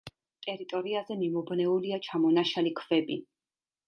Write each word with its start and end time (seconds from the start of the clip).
ტერიტორიაზე 0.45 1.17
მიმობნეულია 1.19 1.99
ჩამონაშალი 2.07 2.73
ქვები. 2.81 3.19